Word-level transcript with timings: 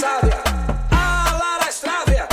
A 0.00 1.36
Lara 1.38 1.70
Strávia. 1.70 2.26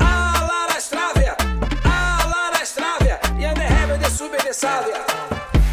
A 0.00 0.42
Lara 0.42 0.78
Strávia. 0.78 1.34
A 1.82 2.26
Lara 2.26 2.62
Strávia. 2.62 3.18
E 3.38 3.46
a 3.46 3.54
Nehebe 3.54 3.96
de 3.96 4.10
Sube 4.10 4.36
de 4.36 4.52
Sávia. 4.52 5.00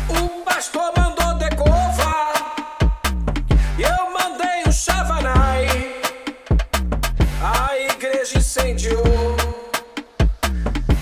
O 0.08 0.42
pastor 0.46 0.94
mandou 0.98 1.34
decovar. 1.34 2.56
Eu 3.78 4.10
mandei 4.12 4.64
o 4.66 4.72
chavanai. 4.72 5.68
A 7.44 7.78
igreja 7.78 8.38
incendiou. 8.38 9.36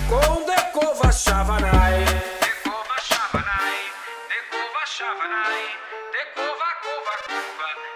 Com 0.08 0.44
decova 0.44 1.12
chavanai. 1.12 2.04
Decova 2.40 2.98
chavanai. 3.00 3.78
Decova 4.28 4.86
chavanai. 4.86 5.62
Decova, 6.10 6.68
cova. 6.82 7.14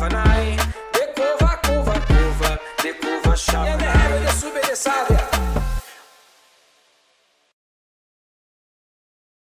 and 0.05 0.15
I 0.15 0.32